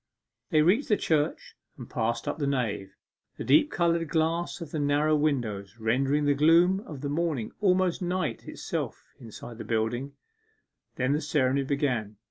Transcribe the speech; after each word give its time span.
They 0.49 0.63
reached 0.63 0.89
the 0.89 0.97
church 0.97 1.55
and 1.77 1.87
passed 1.87 2.27
up 2.27 2.39
the 2.39 2.47
nave, 2.47 2.95
the 3.37 3.43
deep 3.43 3.69
coloured 3.69 4.09
glass 4.09 4.59
of 4.59 4.71
the 4.71 4.79
narrow 4.79 5.15
windows 5.15 5.77
rendering 5.77 6.25
the 6.25 6.33
gloom 6.33 6.79
of 6.87 7.01
the 7.01 7.07
morning 7.09 7.51
almost 7.61 8.01
night 8.01 8.47
itself 8.47 9.09
inside 9.19 9.59
the 9.59 9.63
building. 9.63 10.13
Then 10.95 11.13
the 11.13 11.21
ceremony 11.21 11.65
began. 11.65 12.15